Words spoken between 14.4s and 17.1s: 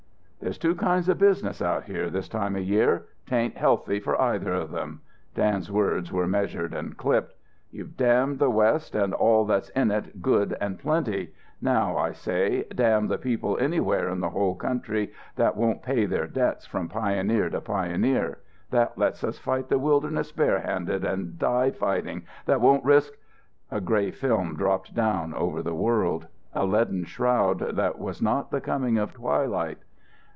country that won't pay their debts from